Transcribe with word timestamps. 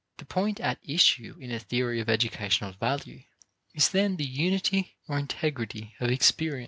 The 0.17 0.25
point 0.25 0.59
at 0.59 0.79
issue 0.81 1.35
in 1.39 1.51
a 1.51 1.59
theory 1.59 1.99
of 1.99 2.09
educational 2.09 2.71
value 2.71 3.21
is 3.75 3.89
then 3.91 4.15
the 4.15 4.25
unity 4.25 4.97
or 5.07 5.19
integrity 5.19 5.93
of 5.99 6.09
experience. 6.09 6.59